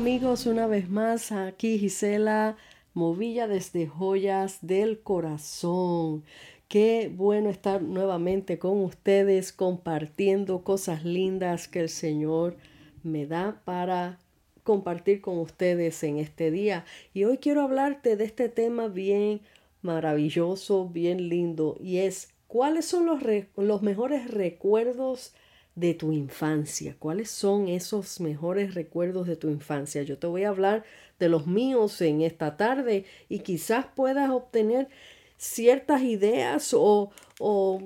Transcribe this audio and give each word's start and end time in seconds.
amigos, 0.00 0.46
una 0.46 0.66
vez 0.66 0.88
más 0.88 1.30
aquí 1.30 1.78
Gisela 1.78 2.56
Movilla 2.94 3.46
desde 3.46 3.86
Joyas 3.86 4.60
del 4.62 5.00
Corazón. 5.00 6.24
Qué 6.68 7.12
bueno 7.14 7.50
estar 7.50 7.82
nuevamente 7.82 8.58
con 8.58 8.82
ustedes 8.82 9.52
compartiendo 9.52 10.64
cosas 10.64 11.04
lindas 11.04 11.68
que 11.68 11.80
el 11.80 11.90
Señor 11.90 12.56
me 13.02 13.26
da 13.26 13.60
para 13.66 14.18
compartir 14.62 15.20
con 15.20 15.38
ustedes 15.38 16.02
en 16.02 16.16
este 16.16 16.50
día. 16.50 16.86
Y 17.12 17.24
hoy 17.24 17.36
quiero 17.36 17.60
hablarte 17.60 18.16
de 18.16 18.24
este 18.24 18.48
tema 18.48 18.88
bien 18.88 19.42
maravilloso, 19.82 20.88
bien 20.88 21.28
lindo, 21.28 21.76
y 21.78 21.98
es 21.98 22.30
cuáles 22.46 22.86
son 22.86 23.04
los, 23.04 23.20
los 23.54 23.82
mejores 23.82 24.30
recuerdos 24.30 25.34
de 25.74 25.94
tu 25.94 26.12
infancia. 26.12 26.96
¿Cuáles 26.98 27.30
son 27.30 27.68
esos 27.68 28.20
mejores 28.20 28.74
recuerdos 28.74 29.26
de 29.26 29.36
tu 29.36 29.48
infancia? 29.48 30.02
Yo 30.02 30.18
te 30.18 30.26
voy 30.26 30.44
a 30.44 30.48
hablar 30.48 30.84
de 31.18 31.28
los 31.28 31.46
míos 31.46 32.00
en 32.00 32.22
esta 32.22 32.56
tarde 32.56 33.04
y 33.28 33.40
quizás 33.40 33.86
puedas 33.94 34.30
obtener 34.30 34.88
ciertas 35.36 36.02
ideas 36.02 36.74
o, 36.74 37.10
o 37.38 37.82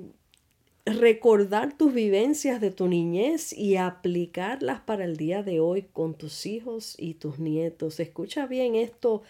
recordar 0.85 1.77
tus 1.77 1.93
vivencias 1.93 2.61
de 2.61 2.71
tu 2.71 2.87
niñez 2.87 3.53
y 3.53 3.77
aplicarlas 3.77 4.81
para 4.81 5.05
el 5.05 5.17
día 5.17 5.41
de 5.41 5.59
hoy 5.59 5.83
con 5.93 6.15
tus 6.15 6.45
hijos 6.45 6.95
y 6.97 7.15
tus 7.15 7.39
nietos. 7.39 7.99
Escucha 7.99 8.45
bien 8.45 8.75
esto 8.75 9.23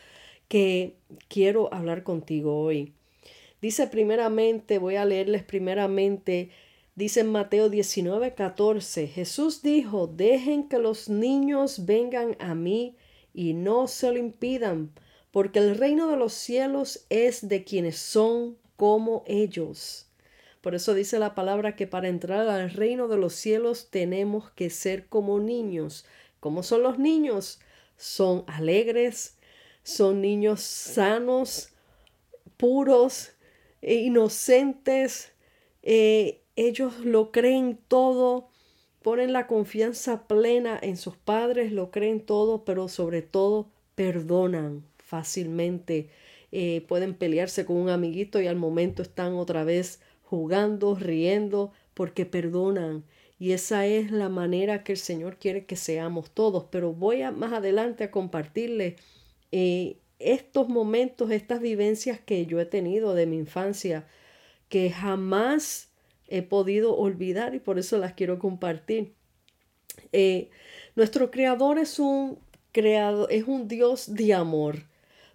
que 0.48 0.96
quiero 1.28 1.74
hablar 1.74 2.04
contigo 2.04 2.60
hoy. 2.62 2.94
Dice 3.62 3.88
primeramente, 3.88 4.78
voy 4.78 4.96
a 4.96 5.06
leerles 5.06 5.44
primeramente 5.44 6.52
Dice 6.96 7.20
en 7.20 7.32
Mateo 7.34 7.70
19, 7.70 8.36
14, 8.36 9.08
Jesús 9.08 9.62
dijo, 9.62 10.08
dejen 10.08 10.70
que 10.70 10.80
los 10.80 11.10
niños 11.10 11.86
vengan 11.86 12.38
a 12.40 12.56
mí 12.56 12.96
y 13.34 13.54
no 13.54 13.90
se 13.90 14.14
lo 14.14 14.18
impidan, 14.18 14.94
porque 15.32 15.60
el 15.60 15.78
reino 15.78 16.08
de 16.08 16.16
los 16.16 16.32
cielos 16.32 17.06
es 17.10 17.50
de 17.50 17.66
quienes 17.66 17.98
son 17.98 18.58
como 18.78 19.26
ellos. 19.28 20.08
Por 20.62 20.74
eso 20.74 20.94
dice 20.94 21.20
la 21.20 21.36
palabra 21.36 21.76
que 21.76 21.86
para 21.86 22.08
entrar 22.08 22.48
al 22.48 22.72
reino 22.72 23.10
de 23.10 23.18
los 23.18 23.34
cielos 23.34 23.90
tenemos 23.90 24.52
que 24.52 24.70
ser 24.70 25.08
como 25.08 25.42
niños. 25.42 26.06
¿Cómo 26.40 26.64
son 26.64 26.82
los 26.82 26.98
niños? 26.98 27.60
Son 27.98 28.46
alegres, 28.48 29.38
son 29.84 30.22
niños 30.22 30.62
sanos, 30.62 31.74
puros, 32.56 33.34
e 33.82 33.96
inocentes, 33.96 35.34
eh, 35.84 36.42
ellos 36.56 37.00
lo 37.00 37.32
creen 37.32 37.80
todo, 37.88 38.50
ponen 39.02 39.34
la 39.34 39.48
confianza 39.48 40.28
plena 40.28 40.80
en 40.82 40.98
sus 40.98 41.18
padres, 41.18 41.72
lo 41.72 41.92
creen 41.92 42.22
todo, 42.22 42.66
pero 42.66 42.88
sobre 42.88 43.22
todo 43.22 43.70
perdonan 43.96 44.84
fácilmente. 44.98 46.10
Eh, 46.52 46.86
pueden 46.88 47.14
pelearse 47.16 47.66
con 47.66 47.78
un 47.78 47.90
amiguito 47.90 48.42
y 48.42 48.48
al 48.48 48.56
momento 48.56 49.02
están 49.02 49.34
otra 49.34 49.64
vez 49.64 50.00
jugando, 50.24 50.96
riendo, 50.96 51.72
porque 51.94 52.26
perdonan. 52.26 53.04
Y 53.38 53.52
esa 53.52 53.86
es 53.86 54.12
la 54.12 54.30
manera 54.30 54.84
que 54.84 54.94
el 54.94 54.98
Señor 54.98 55.38
quiere 55.38 55.66
que 55.66 55.76
seamos 55.76 56.32
todos. 56.32 56.66
Pero 56.72 56.94
voy 56.94 57.22
a, 57.22 57.32
más 57.32 57.54
adelante 57.54 58.06
a 58.06 58.12
compartirles 58.12 58.96
eh, 59.52 59.98
estos 60.20 60.70
momentos, 60.70 61.32
estas 61.32 61.60
vivencias 61.62 62.20
que 62.20 62.46
yo 62.46 62.60
he 62.60 62.66
tenido 62.66 63.14
de 63.14 63.26
mi 63.26 63.38
infancia, 63.38 64.08
que 64.70 64.90
jamás 64.90 65.90
he 66.28 66.42
podido 66.42 66.96
olvidar 66.96 67.56
y 67.56 67.60
por 67.60 67.80
eso 67.80 67.98
las 67.98 68.14
quiero 68.14 68.40
compartir. 68.40 69.14
Eh, 70.12 70.50
nuestro 70.96 71.32
creador 71.32 71.78
es 71.80 72.00
un 72.00 72.40
creador, 72.72 73.32
es 73.32 73.46
un 73.48 73.68
Dios 73.68 74.14
de 74.14 74.34
amor, 74.34 74.84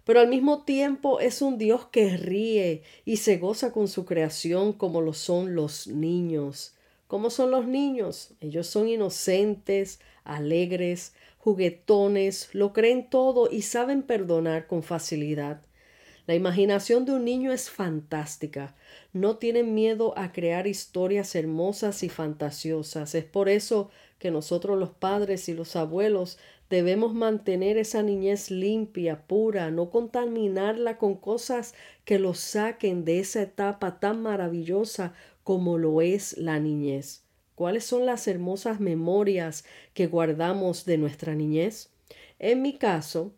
pero 0.05 0.19
al 0.19 0.27
mismo 0.27 0.63
tiempo 0.63 1.19
es 1.19 1.41
un 1.41 1.57
Dios 1.57 1.85
que 1.85 2.17
ríe 2.17 2.83
y 3.05 3.17
se 3.17 3.37
goza 3.37 3.71
con 3.71 3.87
su 3.87 4.05
creación 4.05 4.73
como 4.73 5.01
lo 5.01 5.13
son 5.13 5.55
los 5.55 5.87
niños. 5.87 6.75
¿Cómo 7.07 7.29
son 7.29 7.51
los 7.51 7.67
niños? 7.67 8.33
Ellos 8.39 8.67
son 8.67 8.87
inocentes, 8.87 9.99
alegres, 10.23 11.13
juguetones, 11.39 12.49
lo 12.53 12.71
creen 12.71 13.09
todo 13.09 13.49
y 13.51 13.63
saben 13.63 14.03
perdonar 14.03 14.67
con 14.67 14.83
facilidad. 14.83 15.61
La 16.27 16.35
imaginación 16.35 17.05
de 17.05 17.13
un 17.13 17.25
niño 17.25 17.51
es 17.51 17.69
fantástica. 17.69 18.75
No 19.11 19.37
tienen 19.37 19.73
miedo 19.73 20.17
a 20.17 20.31
crear 20.31 20.67
historias 20.67 21.33
hermosas 21.35 22.03
y 22.03 22.09
fantasiosas. 22.09 23.15
Es 23.15 23.25
por 23.25 23.49
eso 23.49 23.89
que 24.19 24.29
nosotros 24.29 24.77
los 24.77 24.91
padres 24.91 25.49
y 25.49 25.53
los 25.53 25.75
abuelos 25.75 26.37
debemos 26.69 27.13
mantener 27.13 27.77
esa 27.77 28.03
niñez 28.03 28.51
limpia, 28.51 29.27
pura, 29.27 29.71
no 29.71 29.89
contaminarla 29.89 30.97
con 30.97 31.15
cosas 31.15 31.73
que 32.05 32.19
los 32.19 32.39
saquen 32.39 33.03
de 33.03 33.19
esa 33.19 33.41
etapa 33.41 33.99
tan 33.99 34.21
maravillosa 34.21 35.13
como 35.43 35.77
lo 35.77 36.01
es 36.01 36.37
la 36.37 36.59
niñez. 36.59 37.23
¿Cuáles 37.55 37.83
son 37.83 38.05
las 38.05 38.27
hermosas 38.27 38.79
memorias 38.79 39.65
que 39.93 40.07
guardamos 40.07 40.85
de 40.85 40.97
nuestra 40.97 41.35
niñez? 41.35 41.89
En 42.39 42.61
mi 42.61 42.77
caso, 42.77 43.33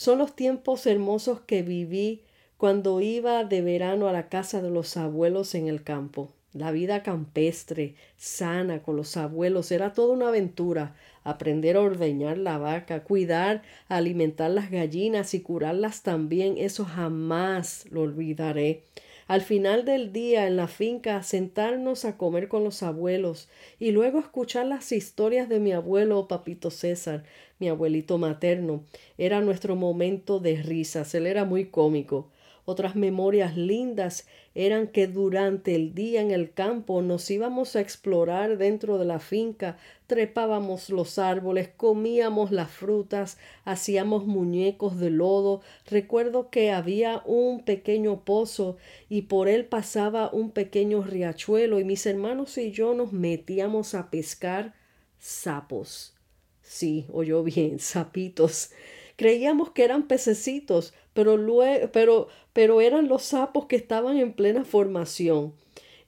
son 0.00 0.16
los 0.16 0.34
tiempos 0.34 0.86
hermosos 0.86 1.42
que 1.42 1.60
viví 1.60 2.22
cuando 2.56 3.02
iba 3.02 3.44
de 3.44 3.60
verano 3.60 4.08
a 4.08 4.12
la 4.12 4.30
casa 4.30 4.62
de 4.62 4.70
los 4.70 4.96
abuelos 4.96 5.54
en 5.54 5.68
el 5.68 5.82
campo. 5.82 6.32
La 6.54 6.70
vida 6.70 7.02
campestre, 7.02 7.96
sana, 8.16 8.80
con 8.80 8.96
los 8.96 9.18
abuelos, 9.18 9.70
era 9.70 9.92
toda 9.92 10.14
una 10.14 10.28
aventura. 10.28 10.96
Aprender 11.22 11.76
a 11.76 11.82
ordeñar 11.82 12.38
la 12.38 12.56
vaca, 12.56 13.04
cuidar, 13.04 13.60
alimentar 13.88 14.50
las 14.50 14.70
gallinas 14.70 15.34
y 15.34 15.42
curarlas 15.42 16.02
también, 16.02 16.56
eso 16.56 16.86
jamás 16.86 17.84
lo 17.90 18.00
olvidaré. 18.00 18.84
Al 19.30 19.42
final 19.42 19.84
del 19.84 20.12
día 20.12 20.48
en 20.48 20.56
la 20.56 20.66
finca 20.66 21.22
sentarnos 21.22 22.04
a 22.04 22.16
comer 22.18 22.48
con 22.48 22.64
los 22.64 22.82
abuelos 22.82 23.48
y 23.78 23.92
luego 23.92 24.18
escuchar 24.18 24.66
las 24.66 24.90
historias 24.90 25.48
de 25.48 25.60
mi 25.60 25.70
abuelo 25.70 26.26
Papito 26.26 26.72
César, 26.72 27.22
mi 27.60 27.68
abuelito 27.68 28.18
materno. 28.18 28.82
Era 29.18 29.40
nuestro 29.40 29.76
momento 29.76 30.40
de 30.40 30.60
risas, 30.60 31.14
él 31.14 31.28
era 31.28 31.44
muy 31.44 31.66
cómico. 31.66 32.32
Otras 32.70 32.94
memorias 32.94 33.56
lindas 33.56 34.28
eran 34.54 34.86
que 34.86 35.08
durante 35.08 35.74
el 35.74 35.92
día 35.92 36.20
en 36.20 36.30
el 36.30 36.52
campo 36.52 37.02
nos 37.02 37.28
íbamos 37.28 37.74
a 37.74 37.80
explorar 37.80 38.58
dentro 38.58 38.96
de 38.96 39.04
la 39.04 39.18
finca, 39.18 39.76
trepábamos 40.06 40.88
los 40.88 41.18
árboles, 41.18 41.70
comíamos 41.76 42.52
las 42.52 42.70
frutas, 42.70 43.38
hacíamos 43.64 44.24
muñecos 44.24 45.00
de 45.00 45.10
lodo. 45.10 45.62
Recuerdo 45.86 46.48
que 46.48 46.70
había 46.70 47.24
un 47.26 47.64
pequeño 47.64 48.24
pozo 48.24 48.76
y 49.08 49.22
por 49.22 49.48
él 49.48 49.64
pasaba 49.64 50.30
un 50.32 50.52
pequeño 50.52 51.02
riachuelo 51.02 51.80
y 51.80 51.84
mis 51.84 52.06
hermanos 52.06 52.56
y 52.56 52.70
yo 52.70 52.94
nos 52.94 53.12
metíamos 53.12 53.94
a 53.94 54.10
pescar 54.10 54.74
sapos. 55.18 56.14
Sí, 56.62 57.04
oyó 57.12 57.42
bien, 57.42 57.78
sapitos. 57.80 58.70
Creíamos 59.20 59.72
que 59.72 59.84
eran 59.84 60.08
pececitos, 60.08 60.94
pero, 61.12 61.36
luego, 61.36 61.90
pero, 61.92 62.28
pero 62.54 62.80
eran 62.80 63.06
los 63.06 63.22
sapos 63.22 63.66
que 63.66 63.76
estaban 63.76 64.16
en 64.16 64.32
plena 64.32 64.64
formación. 64.64 65.52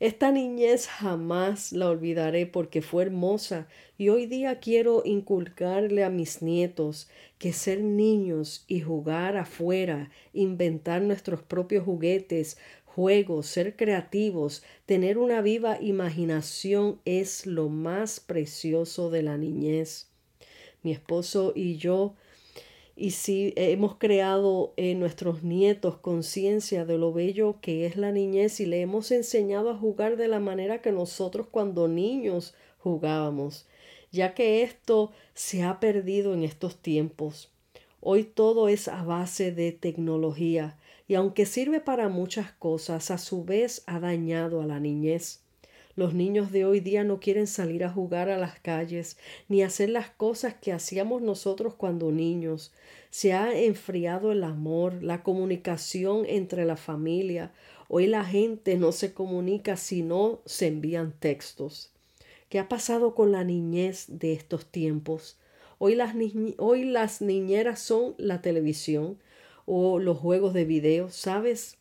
Esta 0.00 0.32
niñez 0.32 0.86
jamás 0.86 1.72
la 1.72 1.90
olvidaré 1.90 2.46
porque 2.46 2.80
fue 2.80 3.02
hermosa 3.02 3.68
y 3.98 4.08
hoy 4.08 4.24
día 4.24 4.60
quiero 4.60 5.02
inculcarle 5.04 6.04
a 6.04 6.08
mis 6.08 6.40
nietos 6.40 7.10
que 7.36 7.52
ser 7.52 7.82
niños 7.82 8.64
y 8.66 8.80
jugar 8.80 9.36
afuera, 9.36 10.10
inventar 10.32 11.02
nuestros 11.02 11.42
propios 11.42 11.84
juguetes, 11.84 12.56
juegos, 12.86 13.44
ser 13.44 13.76
creativos, 13.76 14.62
tener 14.86 15.18
una 15.18 15.42
viva 15.42 15.76
imaginación 15.82 16.98
es 17.04 17.44
lo 17.44 17.68
más 17.68 18.20
precioso 18.20 19.10
de 19.10 19.22
la 19.22 19.36
niñez. 19.36 20.08
Mi 20.82 20.92
esposo 20.92 21.52
y 21.54 21.76
yo 21.76 22.14
y 22.96 23.12
si 23.12 23.52
hemos 23.56 23.96
creado 23.96 24.74
en 24.76 25.00
nuestros 25.00 25.42
nietos 25.42 25.96
conciencia 25.98 26.84
de 26.84 26.98
lo 26.98 27.12
bello 27.12 27.56
que 27.60 27.86
es 27.86 27.96
la 27.96 28.12
niñez 28.12 28.60
y 28.60 28.66
le 28.66 28.80
hemos 28.80 29.10
enseñado 29.10 29.70
a 29.70 29.78
jugar 29.78 30.16
de 30.16 30.28
la 30.28 30.40
manera 30.40 30.82
que 30.82 30.92
nosotros 30.92 31.46
cuando 31.50 31.88
niños 31.88 32.54
jugábamos, 32.78 33.66
ya 34.10 34.34
que 34.34 34.62
esto 34.62 35.12
se 35.34 35.62
ha 35.62 35.80
perdido 35.80 36.34
en 36.34 36.42
estos 36.42 36.76
tiempos. 36.76 37.50
Hoy 38.00 38.24
todo 38.24 38.68
es 38.68 38.88
a 38.88 39.02
base 39.04 39.52
de 39.52 39.72
tecnología 39.72 40.76
y 41.08 41.14
aunque 41.14 41.46
sirve 41.46 41.80
para 41.80 42.08
muchas 42.08 42.52
cosas, 42.52 43.10
a 43.10 43.18
su 43.18 43.44
vez 43.44 43.82
ha 43.86 44.00
dañado 44.00 44.60
a 44.60 44.66
la 44.66 44.80
niñez. 44.80 45.41
Los 45.94 46.14
niños 46.14 46.50
de 46.52 46.64
hoy 46.64 46.80
día 46.80 47.04
no 47.04 47.20
quieren 47.20 47.46
salir 47.46 47.84
a 47.84 47.92
jugar 47.92 48.30
a 48.30 48.38
las 48.38 48.58
calles 48.58 49.18
ni 49.48 49.62
hacer 49.62 49.90
las 49.90 50.08
cosas 50.08 50.54
que 50.54 50.72
hacíamos 50.72 51.20
nosotros 51.20 51.74
cuando 51.74 52.10
niños. 52.10 52.72
Se 53.10 53.34
ha 53.34 53.54
enfriado 53.54 54.32
el 54.32 54.42
amor, 54.42 55.02
la 55.02 55.22
comunicación 55.22 56.24
entre 56.26 56.64
la 56.64 56.76
familia. 56.76 57.52
Hoy 57.88 58.06
la 58.06 58.24
gente 58.24 58.78
no 58.78 58.90
se 58.90 59.12
comunica 59.12 59.76
si 59.76 60.02
no 60.02 60.40
se 60.46 60.68
envían 60.68 61.12
textos. 61.12 61.90
¿Qué 62.48 62.58
ha 62.58 62.70
pasado 62.70 63.14
con 63.14 63.30
la 63.30 63.44
niñez 63.44 64.06
de 64.08 64.32
estos 64.32 64.64
tiempos? 64.64 65.36
Hoy 65.78 65.94
las, 65.94 66.14
hoy 66.56 66.84
las 66.84 67.20
niñeras 67.20 67.80
son 67.80 68.14
la 68.16 68.40
televisión 68.40 69.18
o 69.66 69.98
los 69.98 70.16
juegos 70.16 70.54
de 70.54 70.64
video, 70.64 71.10
¿sabes? 71.10 71.76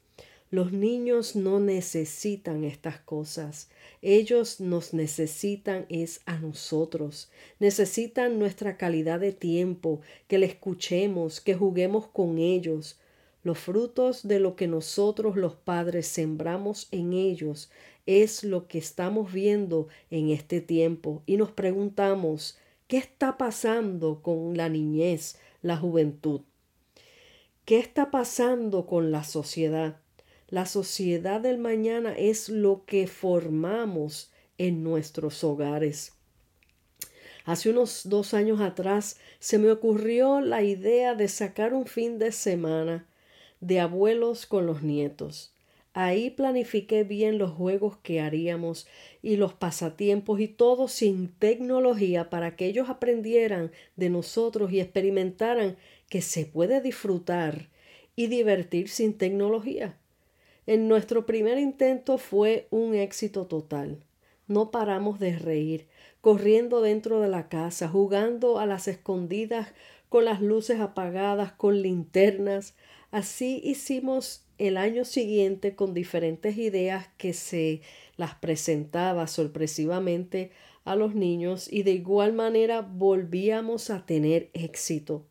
Los 0.51 0.74
niños 0.74 1.38
no 1.38 1.62
necesitan 1.62 2.65
estas 2.65 3.00
cosas. 3.00 3.69
Ellos 4.01 4.59
nos 4.59 4.94
necesitan 4.94 5.86
es 5.88 6.19
a 6.25 6.39
nosotros. 6.39 7.31
Necesitan 7.59 8.38
nuestra 8.38 8.75
calidad 8.75 9.21
de 9.21 9.31
tiempo, 9.31 10.01
que 10.27 10.38
le 10.38 10.48
escuchemos, 10.48 11.39
que 11.39 11.56
juguemos 11.56 12.06
con 12.07 12.38
ellos. 12.38 13.00
Los 13.44 13.59
frutos 13.59 14.27
de 14.27 14.42
lo 14.42 14.57
que 14.57 14.68
nosotros 14.68 15.38
los 15.38 15.56
padres 15.56 16.07
sembramos 16.07 16.89
en 16.92 17.13
ellos 17.13 17.71
es 18.06 18.44
lo 18.44 18.68
que 18.68 18.77
estamos 18.77 19.31
viendo 19.31 19.88
en 20.09 20.31
este 20.31 20.59
tiempo 20.59 21.24
y 21.25 21.38
nos 21.38 21.51
preguntamos, 21.51 22.57
¿qué 22.88 22.97
está 22.97 23.38
pasando 23.38 24.21
con 24.21 24.57
la 24.57 24.68
niñez, 24.68 25.38
la 25.62 25.77
juventud? 25.77 26.42
¿Qué 27.63 27.80
está 27.80 28.12
pasando 28.12 28.86
con 28.86 29.13
la 29.13 29.24
sociedad? 29.24 30.01
La 30.51 30.65
sociedad 30.65 31.39
del 31.39 31.59
mañana 31.59 32.13
es 32.18 32.50
lo 32.50 32.83
que 32.86 33.07
formamos 33.07 34.33
en 34.57 34.83
nuestros 34.83 35.45
hogares. 35.45 36.12
Hace 37.45 37.69
unos 37.69 38.01
dos 38.09 38.33
años 38.33 38.59
atrás 38.59 39.18
se 39.39 39.57
me 39.57 39.71
ocurrió 39.71 40.42
la 40.42 40.62
idea 40.62 41.15
de 41.15 41.30
sacar 41.30 41.74
un 41.74 41.86
fin 41.86 42.19
de 42.19 42.33
semana 42.33 43.07
de 43.62 43.80
abuelos 43.80 44.45
con 44.45 44.65
los 44.65 44.83
nietos. 44.83 45.56
Ahí 45.94 46.30
planifiqué 46.30 47.06
bien 47.06 47.38
los 47.38 47.51
juegos 47.51 47.95
que 48.00 48.19
haríamos 48.19 48.89
y 49.21 49.38
los 49.38 49.54
pasatiempos 49.54 50.42
y 50.42 50.50
todo 50.50 50.89
sin 50.89 51.30
tecnología 51.30 52.30
para 52.30 52.57
que 52.57 52.65
ellos 52.65 52.89
aprendieran 52.89 53.71
de 53.95 54.09
nosotros 54.09 54.74
y 54.74 54.81
experimentaran 54.81 55.77
que 56.09 56.21
se 56.21 56.45
puede 56.45 56.81
disfrutar 56.81 57.69
y 58.18 58.27
divertir 58.27 58.89
sin 58.89 59.18
tecnología. 59.18 59.97
En 60.71 60.88
nuestro 60.88 61.25
primer 61.25 61.57
intento 61.57 62.18
fue 62.18 62.69
un 62.71 62.95
éxito 62.95 63.45
total. 63.45 64.06
No 64.47 64.71
paramos 64.71 65.19
de 65.19 65.38
reír, 65.38 65.89
corriendo 66.21 66.79
dentro 66.79 67.19
de 67.19 67.27
la 67.27 67.50
casa, 67.50 67.89
jugando 67.89 68.57
a 68.57 68.65
las 68.65 68.88
escondidas 68.88 69.73
con 70.07 70.23
las 70.23 70.39
luces 70.39 70.79
apagadas, 70.79 71.51
con 71.51 71.81
linternas. 71.81 72.73
Así 73.12 73.59
hicimos 73.65 74.45
el 74.59 74.77
año 74.77 75.03
siguiente 75.03 75.75
con 75.75 75.94
diferentes 75.94 76.56
ideas 76.57 77.09
que 77.18 77.33
se 77.33 77.81
las 78.15 78.35
presentaba 78.35 79.27
sorpresivamente 79.27 80.51
a 80.85 80.95
los 80.95 81.15
niños 81.15 81.68
y 81.69 81.83
de 81.83 81.91
igual 81.91 82.31
manera 82.31 82.79
volvíamos 82.79 83.89
a 83.89 84.06
tener 84.06 84.50
éxito. 84.53 85.25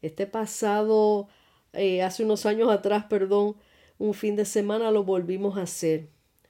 Este 0.00 0.26
pasado, 0.26 1.28
eh, 1.74 2.00
hace 2.00 2.24
unos 2.24 2.46
años 2.46 2.70
atrás, 2.70 3.04
perdón, 3.04 3.56
un 3.98 4.12
fin 4.12 4.36
de 4.36 4.44
semana 4.44 4.90
lo 4.90 5.04
volvimos 5.04 5.56
a 5.56 5.62
hacer. 5.62 6.08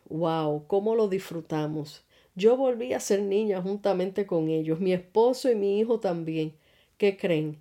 ¡Wow! 0.09 0.67
¿Cómo 0.67 0.97
lo 0.97 1.09
disfrutamos? 1.09 2.05
Yo 2.35 2.57
volví 2.57 2.93
a 2.93 3.01
ser 3.01 3.23
niña 3.23 3.63
juntamente 3.63 4.27
con 4.27 4.49
ellos, 4.49 4.81
mi 4.81 4.93
esposo 4.93 5.51
y 5.51 5.55
mi 5.55 5.79
hijo 5.79 6.01
también. 6.01 6.55
¿Qué 6.99 7.17
creen? 7.17 7.59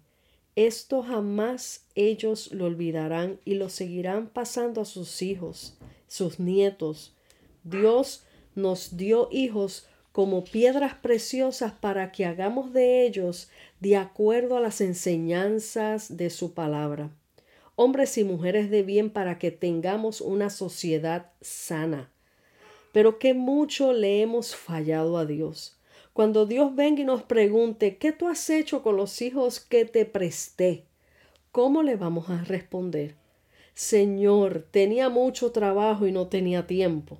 Esto 0.56 1.04
jamás 1.04 1.86
ellos 1.96 2.52
lo 2.52 2.66
olvidarán 2.66 3.40
y 3.46 3.56
lo 3.56 3.70
seguirán 3.70 4.28
pasando 4.28 4.82
a 4.82 4.86
sus 4.86 5.22
hijos, 5.22 5.78
sus 6.08 6.40
nietos. 6.40 7.14
Dios 7.64 8.24
nos 8.56 8.98
dio 8.98 9.28
hijos 9.32 9.88
como 10.12 10.46
piedras 10.46 10.96
preciosas 10.96 11.74
para 11.74 12.12
que 12.12 12.26
hagamos 12.26 12.74
de 12.74 13.06
ellos 13.06 13.50
de 13.82 13.98
acuerdo 13.98 14.58
a 14.58 14.62
las 14.62 14.82
enseñanzas 14.82 16.16
de 16.16 16.30
su 16.30 16.54
palabra 16.54 17.12
hombres 17.76 18.18
y 18.18 18.24
mujeres 18.24 18.70
de 18.70 18.84
bien 18.84 19.10
para 19.10 19.38
que 19.38 19.52
tengamos 19.52 20.22
una 20.22 20.50
sociedad 20.50 21.32
sana. 21.42 22.12
Pero 22.92 23.20
que 23.20 23.34
mucho 23.34 23.94
le 23.94 24.22
hemos 24.22 24.56
fallado 24.56 25.18
a 25.18 25.26
Dios. 25.26 25.78
Cuando 26.14 26.46
Dios 26.46 26.74
venga 26.76 27.02
y 27.02 27.06
nos 27.06 27.24
pregunte, 27.24 27.98
¿qué 27.98 28.14
tú 28.14 28.30
has 28.30 28.50
hecho 28.50 28.82
con 28.82 28.96
los 28.96 29.22
hijos 29.22 29.60
que 29.60 29.84
te 29.84 30.06
presté? 30.06 30.86
¿Cómo 31.52 31.84
le 31.84 31.98
vamos 31.98 32.30
a 32.30 32.44
responder? 32.44 33.16
Señor, 33.74 34.66
tenía 34.72 35.10
mucho 35.10 35.52
trabajo 35.52 36.08
y 36.08 36.14
no 36.14 36.28
tenía 36.28 36.66
tiempo. 36.68 37.20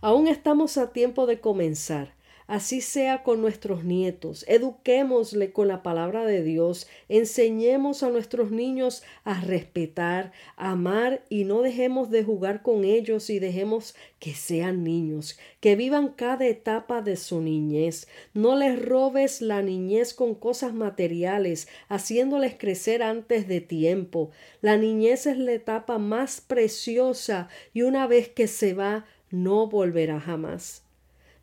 Aún 0.00 0.28
estamos 0.28 0.78
a 0.78 0.92
tiempo 0.92 1.26
de 1.26 1.40
comenzar. 1.40 2.14
Así 2.46 2.82
sea 2.82 3.22
con 3.22 3.40
nuestros 3.40 3.84
nietos. 3.84 4.44
Eduquémosle 4.48 5.52
con 5.52 5.66
la 5.66 5.82
palabra 5.82 6.26
de 6.26 6.42
Dios. 6.42 6.86
Enseñemos 7.08 8.02
a 8.02 8.10
nuestros 8.10 8.50
niños 8.50 9.02
a 9.24 9.40
respetar, 9.40 10.32
amar 10.56 11.24
y 11.30 11.44
no 11.44 11.62
dejemos 11.62 12.10
de 12.10 12.22
jugar 12.22 12.62
con 12.62 12.84
ellos 12.84 13.30
y 13.30 13.38
dejemos 13.38 13.94
que 14.18 14.34
sean 14.34 14.84
niños, 14.84 15.38
que 15.60 15.74
vivan 15.74 16.08
cada 16.08 16.46
etapa 16.46 17.00
de 17.00 17.16
su 17.16 17.40
niñez. 17.40 18.08
No 18.34 18.56
les 18.56 18.78
robes 18.80 19.40
la 19.40 19.62
niñez 19.62 20.12
con 20.12 20.34
cosas 20.34 20.74
materiales, 20.74 21.66
haciéndoles 21.88 22.56
crecer 22.56 23.02
antes 23.02 23.48
de 23.48 23.62
tiempo. 23.62 24.30
La 24.60 24.76
niñez 24.76 25.26
es 25.26 25.38
la 25.38 25.52
etapa 25.52 25.96
más 25.96 26.42
preciosa 26.42 27.48
y 27.72 27.82
una 27.82 28.06
vez 28.06 28.28
que 28.28 28.48
se 28.48 28.74
va, 28.74 29.06
no 29.30 29.66
volverá 29.66 30.20
jamás 30.20 30.83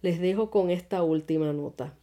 les 0.02 0.20
dejo 0.20 0.50
con 0.50 0.70
esta 0.70 1.04
última 1.04 1.54
nota. 1.54 1.96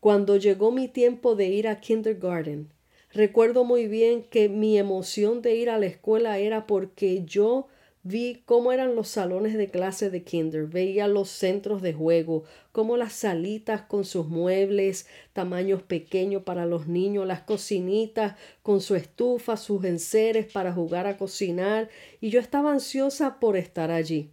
Cuando 0.00 0.36
llegó 0.36 0.72
mi 0.72 0.88
tiempo 0.88 1.34
de 1.36 1.46
ir 1.46 1.68
a 1.68 1.80
kindergarten, 1.80 2.68
recuerdo 3.12 3.64
muy 3.64 3.86
bien 3.86 4.24
que 4.24 4.48
mi 4.48 4.78
emoción 4.78 5.42
de 5.42 5.54
ir 5.54 5.70
a 5.70 5.78
la 5.78 5.86
escuela 5.86 6.38
era 6.38 6.66
porque 6.66 7.24
yo 7.24 7.68
vi 8.04 8.42
cómo 8.46 8.72
eran 8.72 8.96
los 8.96 9.08
salones 9.08 9.54
de 9.54 9.68
clase 9.68 10.10
de 10.10 10.24
kinder, 10.24 10.66
veía 10.66 11.06
los 11.06 11.28
centros 11.28 11.82
de 11.82 11.92
juego, 11.92 12.42
como 12.72 12.96
las 12.96 13.12
salitas 13.12 13.82
con 13.82 14.04
sus 14.04 14.26
muebles, 14.26 15.06
tamaños 15.32 15.82
pequeños 15.82 16.42
para 16.42 16.66
los 16.66 16.88
niños, 16.88 17.26
las 17.26 17.42
cocinitas 17.42 18.34
con 18.62 18.80
su 18.80 18.96
estufa, 18.96 19.56
sus 19.56 19.84
enseres 19.84 20.50
para 20.52 20.72
jugar 20.72 21.06
a 21.06 21.16
cocinar, 21.16 21.88
y 22.20 22.30
yo 22.30 22.40
estaba 22.40 22.72
ansiosa 22.72 23.38
por 23.38 23.56
estar 23.56 23.92
allí. 23.92 24.30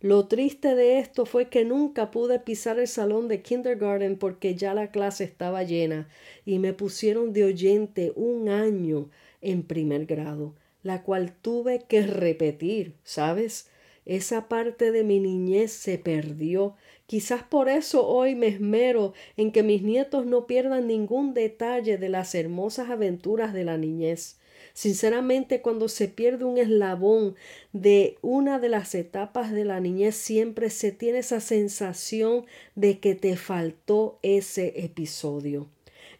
Lo 0.00 0.28
triste 0.28 0.76
de 0.76 1.00
esto 1.00 1.26
fue 1.26 1.48
que 1.48 1.64
nunca 1.64 2.12
pude 2.12 2.38
pisar 2.38 2.78
el 2.78 2.86
salón 2.86 3.26
de 3.26 3.42
kindergarten 3.42 4.16
porque 4.16 4.54
ya 4.54 4.72
la 4.72 4.92
clase 4.92 5.24
estaba 5.24 5.64
llena 5.64 6.08
y 6.46 6.60
me 6.60 6.72
pusieron 6.72 7.32
de 7.32 7.42
oyente 7.42 8.12
un 8.14 8.48
año 8.48 9.10
en 9.42 9.64
primer 9.64 10.06
grado, 10.06 10.54
la 10.84 11.02
cual 11.02 11.34
tuve 11.42 11.82
que 11.88 12.06
repetir, 12.06 12.94
¿sabes? 13.02 13.70
Esa 14.06 14.48
parte 14.48 14.92
de 14.92 15.02
mi 15.02 15.18
niñez 15.18 15.72
se 15.72 15.98
perdió. 15.98 16.76
Quizás 17.06 17.42
por 17.42 17.68
eso 17.68 18.06
hoy 18.06 18.36
me 18.36 18.46
esmero 18.46 19.14
en 19.36 19.50
que 19.50 19.64
mis 19.64 19.82
nietos 19.82 20.26
no 20.26 20.46
pierdan 20.46 20.86
ningún 20.86 21.34
detalle 21.34 21.98
de 21.98 22.08
las 22.08 22.36
hermosas 22.36 22.88
aventuras 22.88 23.52
de 23.52 23.64
la 23.64 23.76
niñez. 23.76 24.37
Sinceramente, 24.78 25.60
cuando 25.60 25.88
se 25.88 26.06
pierde 26.06 26.44
un 26.44 26.56
eslabón 26.56 27.34
de 27.72 28.16
una 28.22 28.60
de 28.60 28.68
las 28.68 28.94
etapas 28.94 29.50
de 29.50 29.64
la 29.64 29.80
niñez, 29.80 30.14
siempre 30.14 30.70
se 30.70 30.92
tiene 30.92 31.18
esa 31.18 31.40
sensación 31.40 32.46
de 32.76 33.00
que 33.00 33.16
te 33.16 33.36
faltó 33.36 34.20
ese 34.22 34.84
episodio. 34.84 35.66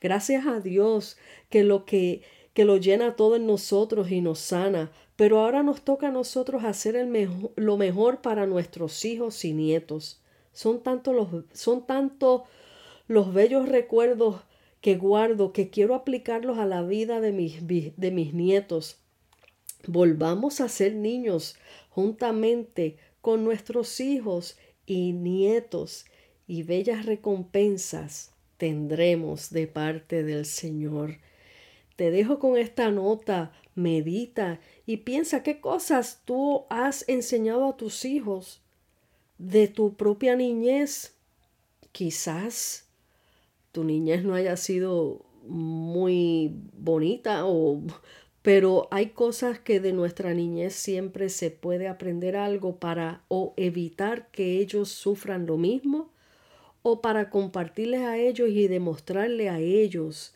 Gracias 0.00 0.44
a 0.48 0.58
Dios 0.58 1.18
que 1.50 1.62
lo 1.62 1.84
que 1.84 2.22
que 2.52 2.64
lo 2.64 2.78
llena 2.78 3.14
todo 3.14 3.36
en 3.36 3.46
nosotros 3.46 4.10
y 4.10 4.20
nos 4.20 4.40
sana, 4.40 4.90
pero 5.14 5.38
ahora 5.38 5.62
nos 5.62 5.82
toca 5.82 6.08
a 6.08 6.10
nosotros 6.10 6.64
hacer 6.64 6.96
el 6.96 7.30
lo 7.54 7.76
mejor 7.76 8.22
para 8.22 8.46
nuestros 8.46 9.04
hijos 9.04 9.44
y 9.44 9.52
nietos. 9.52 10.20
Son 10.52 10.82
tanto 10.82 11.12
los, 11.12 11.28
son 11.52 11.86
tanto 11.86 12.42
los 13.06 13.32
bellos 13.32 13.68
recuerdos 13.68 14.40
que 14.80 14.96
guardo, 14.96 15.52
que 15.52 15.70
quiero 15.70 15.94
aplicarlos 15.94 16.58
a 16.58 16.66
la 16.66 16.82
vida 16.82 17.20
de 17.20 17.32
mis, 17.32 17.66
de 17.66 18.10
mis 18.10 18.34
nietos. 18.34 18.98
Volvamos 19.86 20.60
a 20.60 20.68
ser 20.68 20.94
niños 20.94 21.56
juntamente 21.90 22.96
con 23.20 23.44
nuestros 23.44 24.00
hijos 24.00 24.58
y 24.86 25.12
nietos 25.12 26.06
y 26.46 26.62
bellas 26.62 27.06
recompensas 27.06 28.32
tendremos 28.58 29.50
de 29.50 29.66
parte 29.66 30.22
del 30.22 30.44
Señor. 30.44 31.18
Te 31.96 32.10
dejo 32.10 32.38
con 32.38 32.58
esta 32.58 32.90
nota, 32.90 33.52
medita 33.74 34.60
y 34.84 34.98
piensa 34.98 35.42
qué 35.42 35.60
cosas 35.60 36.22
tú 36.24 36.66
has 36.68 37.08
enseñado 37.08 37.68
a 37.68 37.76
tus 37.76 38.04
hijos 38.04 38.60
de 39.38 39.68
tu 39.68 39.94
propia 39.94 40.36
niñez. 40.36 41.14
Quizás 41.92 42.87
tu 43.72 43.84
niñez 43.84 44.24
no 44.24 44.34
haya 44.34 44.56
sido 44.56 45.24
muy 45.44 46.54
bonita 46.74 47.46
o 47.46 47.82
pero 48.42 48.88
hay 48.90 49.10
cosas 49.10 49.58
que 49.58 49.80
de 49.80 49.92
nuestra 49.92 50.32
niñez 50.32 50.74
siempre 50.74 51.28
se 51.28 51.50
puede 51.50 51.88
aprender 51.88 52.36
algo 52.36 52.76
para 52.76 53.24
o 53.28 53.52
evitar 53.56 54.30
que 54.30 54.58
ellos 54.58 54.90
sufran 54.90 55.46
lo 55.46 55.56
mismo 55.56 56.10
o 56.82 57.00
para 57.00 57.30
compartirles 57.30 58.02
a 58.02 58.16
ellos 58.16 58.48
y 58.50 58.68
demostrarle 58.68 59.48
a 59.48 59.58
ellos 59.58 60.34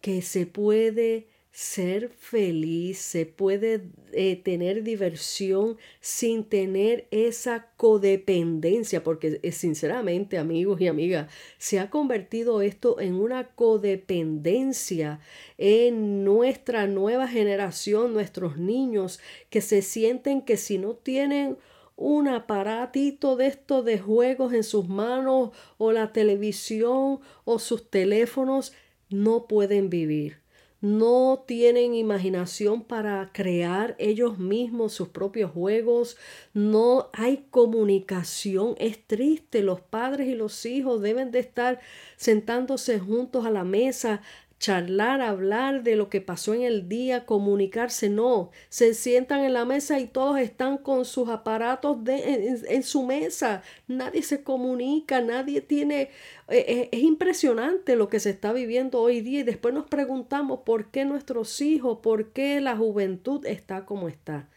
que 0.00 0.22
se 0.22 0.46
puede 0.46 1.28
ser 1.52 2.08
feliz, 2.08 2.98
se 2.98 3.26
puede 3.26 3.82
eh, 4.12 4.36
tener 4.36 4.82
diversión 4.82 5.76
sin 6.00 6.44
tener 6.44 7.06
esa 7.10 7.68
codependencia, 7.76 9.04
porque 9.04 9.38
eh, 9.42 9.52
sinceramente 9.52 10.38
amigos 10.38 10.80
y 10.80 10.88
amigas, 10.88 11.30
se 11.58 11.78
ha 11.78 11.90
convertido 11.90 12.62
esto 12.62 13.00
en 13.00 13.14
una 13.14 13.48
codependencia 13.48 15.20
en 15.58 16.24
nuestra 16.24 16.86
nueva 16.86 17.28
generación, 17.28 18.14
nuestros 18.14 18.56
niños 18.56 19.20
que 19.50 19.60
se 19.60 19.82
sienten 19.82 20.42
que 20.42 20.56
si 20.56 20.78
no 20.78 20.94
tienen 20.94 21.58
un 21.96 22.28
aparatito 22.28 23.36
de 23.36 23.48
esto 23.48 23.82
de 23.82 23.98
juegos 23.98 24.54
en 24.54 24.64
sus 24.64 24.88
manos 24.88 25.50
o 25.76 25.92
la 25.92 26.12
televisión 26.14 27.20
o 27.44 27.58
sus 27.58 27.90
teléfonos, 27.90 28.72
no 29.10 29.46
pueden 29.46 29.90
vivir 29.90 30.41
no 30.82 31.44
tienen 31.46 31.94
imaginación 31.94 32.82
para 32.82 33.30
crear 33.32 33.94
ellos 33.98 34.38
mismos 34.38 34.92
sus 34.92 35.08
propios 35.08 35.52
juegos, 35.52 36.16
no 36.54 37.08
hay 37.12 37.46
comunicación, 37.50 38.74
es 38.78 39.06
triste, 39.06 39.62
los 39.62 39.80
padres 39.80 40.26
y 40.26 40.34
los 40.34 40.66
hijos 40.66 41.00
deben 41.00 41.30
de 41.30 41.38
estar 41.38 41.80
sentándose 42.16 42.98
juntos 42.98 43.46
a 43.46 43.50
la 43.50 43.62
mesa 43.62 44.22
charlar, 44.62 45.20
hablar 45.20 45.82
de 45.82 45.96
lo 45.96 46.08
que 46.08 46.20
pasó 46.20 46.54
en 46.54 46.62
el 46.62 46.88
día, 46.88 47.26
comunicarse, 47.26 48.08
no, 48.08 48.52
se 48.68 48.94
sientan 48.94 49.40
en 49.40 49.54
la 49.54 49.64
mesa 49.64 49.98
y 49.98 50.06
todos 50.06 50.38
están 50.38 50.78
con 50.78 51.04
sus 51.04 51.28
aparatos 51.28 52.04
de, 52.04 52.62
en, 52.68 52.82
su 52.84 53.02
mesa, 53.02 53.62
nadie 53.88 54.22
se 54.22 54.44
comunica, 54.44 55.20
nadie 55.20 55.62
tiene, 55.62 56.02
eh, 56.48 56.64
eh, 56.68 56.88
es 56.92 57.02
impresionante 57.02 57.96
lo 57.96 58.08
que 58.08 58.20
se 58.20 58.30
está 58.30 58.52
viviendo 58.52 59.00
hoy 59.00 59.20
día 59.20 59.40
y 59.40 59.42
después 59.42 59.74
nos 59.74 59.88
preguntamos 59.88 60.60
por 60.60 60.92
qué 60.92 61.04
nuestros 61.04 61.60
hijos, 61.60 61.98
por 62.00 62.30
qué 62.30 62.60
la 62.60 62.76
juventud 62.76 63.44
está 63.44 63.84
como 63.84 64.06
está. 64.06 64.48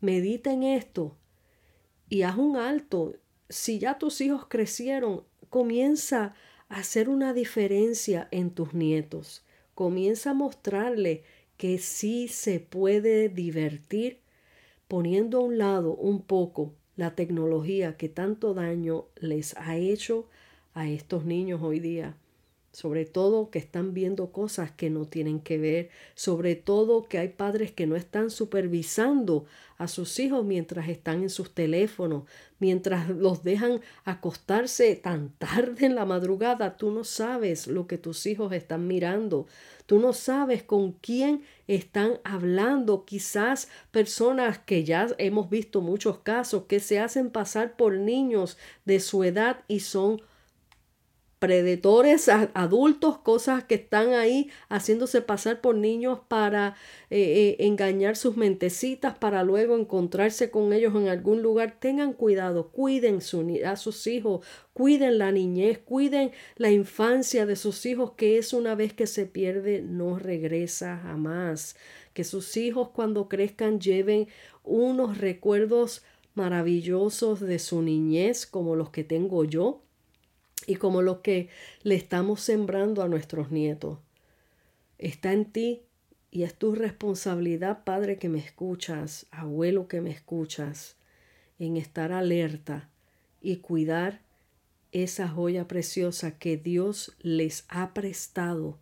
Medita 0.00 0.50
en 0.50 0.64
esto 0.64 1.16
y 2.08 2.22
haz 2.22 2.36
un 2.36 2.56
alto. 2.56 3.14
Si 3.48 3.78
ya 3.78 3.98
tus 3.98 4.20
hijos 4.20 4.46
crecieron, 4.48 5.22
comienza 5.48 6.34
hacer 6.68 7.08
una 7.08 7.32
diferencia 7.32 8.28
en 8.30 8.50
tus 8.50 8.74
nietos. 8.74 9.44
Comienza 9.74 10.30
a 10.30 10.34
mostrarle 10.34 11.22
que 11.56 11.78
sí 11.78 12.28
se 12.28 12.60
puede 12.60 13.28
divertir 13.28 14.20
poniendo 14.86 15.38
a 15.38 15.42
un 15.42 15.58
lado 15.58 15.94
un 15.94 16.22
poco 16.22 16.72
la 16.96 17.14
tecnología 17.14 17.96
que 17.96 18.08
tanto 18.08 18.54
daño 18.54 19.06
les 19.16 19.56
ha 19.56 19.76
hecho 19.76 20.28
a 20.74 20.88
estos 20.88 21.24
niños 21.24 21.60
hoy 21.62 21.80
día 21.80 22.16
sobre 22.78 23.06
todo 23.06 23.50
que 23.50 23.58
están 23.58 23.92
viendo 23.92 24.30
cosas 24.30 24.70
que 24.70 24.88
no 24.88 25.04
tienen 25.04 25.40
que 25.40 25.58
ver, 25.58 25.90
sobre 26.14 26.54
todo 26.54 27.08
que 27.08 27.18
hay 27.18 27.26
padres 27.26 27.72
que 27.72 27.88
no 27.88 27.96
están 27.96 28.30
supervisando 28.30 29.46
a 29.78 29.88
sus 29.88 30.20
hijos 30.20 30.44
mientras 30.44 30.88
están 30.88 31.22
en 31.22 31.28
sus 31.28 31.52
teléfonos, 31.52 32.22
mientras 32.60 33.08
los 33.08 33.42
dejan 33.42 33.80
acostarse 34.04 34.94
tan 34.94 35.30
tarde 35.38 35.86
en 35.86 35.96
la 35.96 36.04
madrugada, 36.04 36.76
tú 36.76 36.92
no 36.92 37.02
sabes 37.02 37.66
lo 37.66 37.88
que 37.88 37.98
tus 37.98 38.26
hijos 38.26 38.52
están 38.52 38.86
mirando, 38.86 39.48
tú 39.86 39.98
no 39.98 40.12
sabes 40.12 40.62
con 40.62 40.92
quién 40.92 41.42
están 41.66 42.20
hablando, 42.22 43.04
quizás 43.04 43.66
personas 43.90 44.60
que 44.60 44.84
ya 44.84 45.08
hemos 45.18 45.50
visto 45.50 45.80
muchos 45.80 46.18
casos 46.18 46.66
que 46.68 46.78
se 46.78 47.00
hacen 47.00 47.30
pasar 47.30 47.76
por 47.76 47.94
niños 47.94 48.56
de 48.84 49.00
su 49.00 49.24
edad 49.24 49.64
y 49.66 49.80
son 49.80 50.22
predadores 51.38 52.28
adultos, 52.28 53.18
cosas 53.18 53.64
que 53.64 53.76
están 53.76 54.12
ahí 54.12 54.50
haciéndose 54.68 55.22
pasar 55.22 55.60
por 55.60 55.76
niños 55.76 56.20
para 56.26 56.74
eh, 57.10 57.56
eh, 57.58 57.66
engañar 57.66 58.16
sus 58.16 58.36
mentecitas, 58.36 59.16
para 59.16 59.44
luego 59.44 59.76
encontrarse 59.76 60.50
con 60.50 60.72
ellos 60.72 60.94
en 60.96 61.08
algún 61.08 61.42
lugar. 61.42 61.76
Tengan 61.78 62.12
cuidado, 62.12 62.70
cuiden 62.70 63.20
a 63.64 63.76
sus 63.76 64.06
hijos, 64.06 64.44
cuiden 64.72 65.18
la 65.18 65.30
niñez, 65.30 65.78
cuiden 65.78 66.32
la 66.56 66.70
infancia 66.70 67.46
de 67.46 67.56
sus 67.56 67.86
hijos, 67.86 68.12
que 68.12 68.38
es 68.38 68.52
una 68.52 68.74
vez 68.74 68.92
que 68.92 69.06
se 69.06 69.26
pierde, 69.26 69.82
no 69.82 70.18
regresa 70.18 70.98
jamás. 71.02 71.76
Que 72.14 72.24
sus 72.24 72.56
hijos 72.56 72.88
cuando 72.88 73.28
crezcan 73.28 73.80
lleven 73.80 74.26
unos 74.64 75.18
recuerdos 75.18 76.02
maravillosos 76.34 77.40
de 77.40 77.58
su 77.58 77.82
niñez 77.82 78.46
como 78.46 78.76
los 78.76 78.90
que 78.90 79.04
tengo 79.04 79.44
yo 79.44 79.82
y 80.68 80.76
como 80.76 81.00
lo 81.00 81.22
que 81.22 81.48
le 81.82 81.94
estamos 81.94 82.42
sembrando 82.42 83.02
a 83.02 83.08
nuestros 83.08 83.50
nietos. 83.50 83.98
Está 84.98 85.32
en 85.32 85.46
ti 85.46 85.80
y 86.30 86.42
es 86.42 86.54
tu 86.54 86.74
responsabilidad, 86.74 87.84
Padre, 87.84 88.18
que 88.18 88.28
me 88.28 88.38
escuchas, 88.38 89.26
abuelo 89.30 89.88
que 89.88 90.02
me 90.02 90.10
escuchas, 90.10 90.96
en 91.58 91.78
estar 91.78 92.12
alerta 92.12 92.90
y 93.40 93.56
cuidar 93.56 94.20
esa 94.92 95.26
joya 95.26 95.66
preciosa 95.66 96.38
que 96.38 96.58
Dios 96.58 97.16
les 97.22 97.64
ha 97.68 97.94
prestado, 97.94 98.78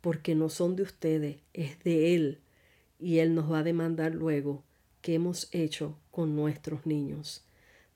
porque 0.00 0.36
no 0.36 0.48
son 0.48 0.76
de 0.76 0.84
ustedes, 0.84 1.38
es 1.52 1.82
de 1.82 2.14
Él, 2.14 2.38
y 3.00 3.18
Él 3.18 3.34
nos 3.34 3.50
va 3.50 3.58
a 3.58 3.64
demandar 3.64 4.14
luego 4.14 4.62
qué 5.02 5.14
hemos 5.14 5.48
hecho 5.52 5.98
con 6.12 6.36
nuestros 6.36 6.86
niños. 6.86 7.44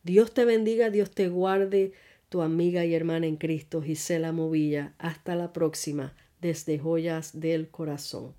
Dios 0.03 0.35
te 0.35 0.45
bendiga, 0.45 0.91
Dios 0.91 1.13
te 1.13 1.29
guarde 1.29 1.93
tu 2.33 2.41
amiga 2.41 2.87
y 2.87 2.95
hermana 2.95 3.27
en 3.27 3.37
Cristo, 3.37 3.83
Gisela 3.83 4.33
Movilla. 4.33 4.95
Hasta 4.97 5.37
la 5.37 5.53
próxima, 5.53 6.15
desde 6.41 6.79
Joyas 6.79 7.39
del 7.39 7.69
Corazón. 7.69 8.33